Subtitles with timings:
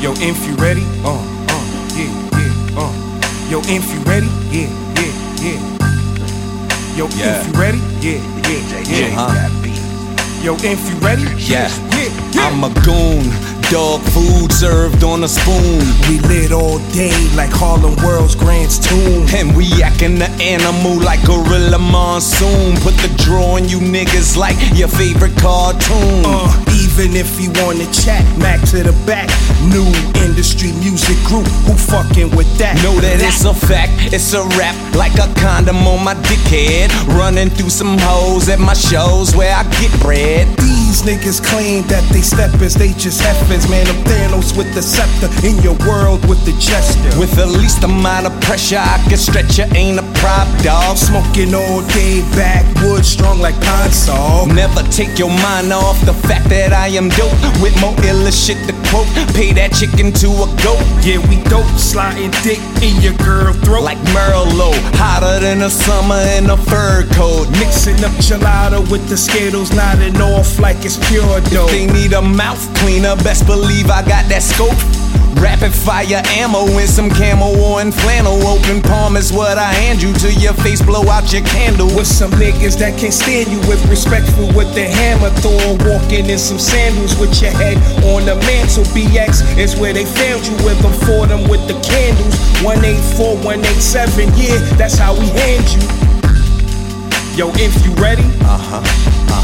[0.00, 1.64] Yo, if you ready, uh, uh,
[1.94, 2.92] yeah, yeah, uh.
[3.50, 5.12] Yo, if you ready, yeah, yeah,
[5.44, 6.96] yeah.
[6.96, 7.40] Yo, Yeah.
[7.40, 9.20] if you ready, yeah, yeah, yeah.
[9.20, 9.48] Uh-huh.
[10.42, 11.68] Yo, if you ready, Yeah.
[11.92, 12.46] yeah, yeah.
[12.48, 13.28] I'm a goon.
[13.70, 15.78] Dog food served on a spoon.
[16.08, 19.28] We lit all day like Harlem World's Grant's tomb.
[19.32, 22.76] And we acting the animal like Gorilla Monsoon.
[22.78, 26.24] Put the draw on you niggas like your favorite cartoon.
[26.24, 26.50] Uh,
[27.00, 29.28] even if you wanna chat, Mac to the back.
[29.72, 29.86] New
[30.22, 32.76] industry music group, who fucking with that?
[32.82, 36.90] Know that it's a fact, it's a rap like a condom on my dickhead.
[37.16, 40.48] Running through some hoes at my shows where I get bread.
[41.00, 43.68] These niggas claim that they steppers, they just heifers.
[43.70, 47.08] Man, I'm Thanos with the scepter in your world with the gesture.
[47.18, 50.98] With the least amount of pressure, I can stretch you, ain't a prop dog.
[50.98, 54.46] Smoking all day, backwood strong like Pine-Sol.
[54.52, 57.32] Never take your mind off the fact that I am dope.
[57.64, 60.84] With more illa shit to quote, pay that chicken to a goat.
[61.00, 63.88] Yeah, we dope, sliding dick in your girl throat.
[63.88, 67.48] Like Merlot, hotter than the summer in a fur coat.
[67.56, 71.70] mixing up gelato with the Skittles, nodding off like it's pure dope.
[71.70, 74.78] They need a mouth cleaner, best believe I got that scope.
[75.40, 78.36] Rapid fire ammo and some camo and flannel.
[78.46, 81.86] Open palm is what I hand you to your face, blow out your candle.
[81.86, 86.38] With some niggas that can't stand you with respectful with the hammer Thor walking in
[86.38, 87.76] some sandals with your head
[88.12, 91.78] on the mantle BX is where they found you with them for them with the
[91.80, 95.80] candles 184 187 yeah that's how we hand you
[97.36, 98.82] Yo if you ready Uh huh,
[99.32, 99.39] uh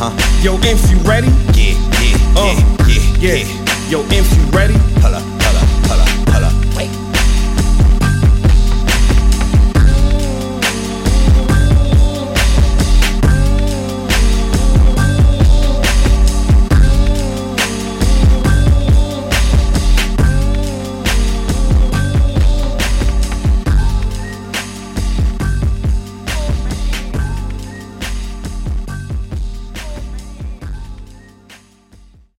[0.00, 1.28] huh, uh, Yo if you ready?
[1.52, 2.56] Yeah, yeah, uh
[2.88, 3.90] yeah, yeah, yeah.
[3.90, 4.89] Yo if you ready